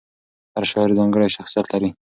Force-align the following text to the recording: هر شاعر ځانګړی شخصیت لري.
هر 0.55 0.63
شاعر 0.71 0.89
ځانګړی 0.99 1.33
شخصیت 1.37 1.65
لري. 1.73 1.89